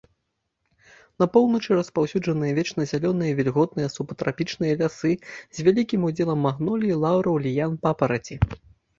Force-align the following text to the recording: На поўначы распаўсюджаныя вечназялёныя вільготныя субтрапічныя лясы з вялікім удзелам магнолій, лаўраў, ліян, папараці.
На 1.23 1.25
поўначы 1.33 1.75
распаўсюджаныя 1.79 2.53
вечназялёныя 2.59 3.35
вільготныя 3.39 3.89
субтрапічныя 3.95 4.73
лясы 4.79 5.11
з 5.57 5.65
вялікім 5.67 6.07
удзелам 6.09 6.39
магнолій, 6.47 6.95
лаўраў, 7.05 7.35
ліян, 7.45 7.77
папараці. 7.85 8.35